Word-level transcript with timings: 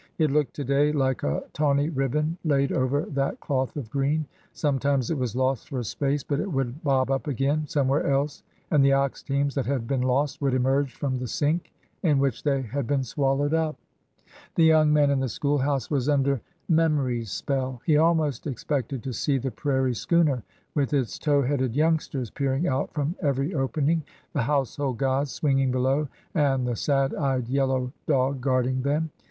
It 0.17 0.31
looked 0.31 0.55
to 0.55 0.63
day 0.63 0.91
like 0.91 1.21
a 1.21 1.43
tawny 1.53 1.89
ribbon 1.89 2.35
laid 2.43 2.71
over 2.71 3.05
that 3.11 3.39
cloth 3.39 3.77
of 3.77 3.91
green. 3.91 4.25
Sometimes 4.51 5.11
it 5.11 5.17
was 5.19 5.35
lost 5.35 5.69
for 5.69 5.77
a 5.77 5.83
space, 5.83 6.23
but 6.23 6.39
it 6.39 6.51
would 6.51 6.81
bob 6.83 7.11
up 7.11 7.27
again 7.27 7.67
somewhere 7.67 8.07
else, 8.07 8.41
and 8.71 8.83
the 8.83 8.93
ox 8.93 9.21
teams 9.21 9.53
that 9.53 9.67
had 9.67 9.85
been 9.85 10.01
lost 10.01 10.41
would 10.41 10.55
emerge 10.55 10.95
from 10.95 11.19
the'' 11.19 11.27
sink" 11.41 11.71
in 12.01 12.17
which 12.17 12.41
they 12.41 12.63
had 12.63 12.87
been 12.87 13.03
swallowed 13.03 13.53
up. 13.53 13.77
The 14.55 14.63
young 14.63 14.91
man 14.91 15.11
in 15.11 15.19
the 15.19 15.29
school 15.29 15.59
house 15.59 15.91
was 15.91 16.09
under 16.09 16.41
Mem 16.67 16.97
ory's 16.97 17.29
spell. 17.29 17.79
He 17.85 17.95
almost 17.97 18.47
expected 18.47 19.03
to 19.03 19.13
see 19.13 19.37
the 19.37 19.51
prairie 19.51 19.93
schooner 19.93 20.41
with 20.73 20.95
its 20.95 21.19
tow 21.19 21.43
headed 21.43 21.75
youngsters 21.75 22.31
peering 22.31 22.67
out 22.67 22.91
from 22.91 23.15
every 23.21 23.53
opening, 23.53 24.01
the 24.33 24.41
household 24.41 24.97
gods 24.97 25.29
swinging 25.31 25.69
below, 25.69 26.07
and 26.33 26.65
the 26.65 26.75
sad 26.75 27.13
eyed 27.13 27.47
yellow 27.47 27.93
dog 28.07 28.41
guarding 28.41 28.81
them. 28.81 29.11